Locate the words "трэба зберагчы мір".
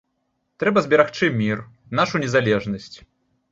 0.63-1.61